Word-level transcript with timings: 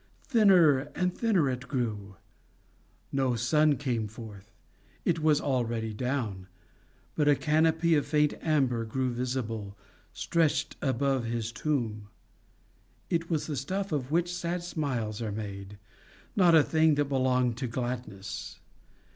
Thinner 0.23 0.89
and 0.95 1.15
thinner 1.15 1.47
it 1.47 1.67
grew. 1.67 2.15
No 3.11 3.35
sun 3.35 3.75
came 3.77 4.07
forth: 4.07 4.49
he 5.05 5.11
was 5.11 5.39
already 5.39 5.93
down; 5.93 6.47
but 7.13 7.27
a 7.27 7.35
canopy 7.35 7.93
of 7.93 8.07
faint 8.07 8.33
amber 8.41 8.83
grew 8.83 9.11
visible, 9.13 9.77
stretched 10.11 10.75
above 10.81 11.25
his 11.25 11.51
tomb. 11.51 12.07
It 13.11 13.29
was 13.29 13.45
the 13.45 13.55
stuff 13.55 13.91
of 13.91 14.09
which 14.09 14.33
sad 14.33 14.63
smiles 14.63 15.21
are 15.21 15.31
made, 15.31 15.77
not 16.35 16.55
a 16.55 16.63
thing 16.63 16.95
that 16.95 17.05
belonged 17.05 17.57
to 17.57 17.67
gladness. 17.67 18.57